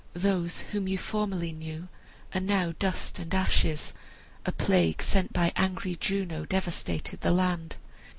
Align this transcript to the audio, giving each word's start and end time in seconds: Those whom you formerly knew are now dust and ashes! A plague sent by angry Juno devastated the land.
Those 0.15 0.61
whom 0.61 0.87
you 0.87 0.97
formerly 0.97 1.51
knew 1.53 1.87
are 2.33 2.41
now 2.41 2.73
dust 2.79 3.19
and 3.19 3.31
ashes! 3.35 3.93
A 4.47 4.51
plague 4.51 4.99
sent 5.03 5.31
by 5.31 5.53
angry 5.55 5.95
Juno 5.95 6.43
devastated 6.43 7.21
the 7.21 7.29
land. 7.29 7.75